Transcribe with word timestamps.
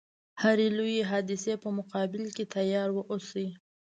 هري 0.41 0.67
لويي 0.77 1.01
حادثې 1.11 1.53
په 1.63 1.69
مقابل 1.77 2.23
کې 2.35 2.43
تیار 2.55 2.89
و 2.93 2.99
اوسي. 3.11 3.47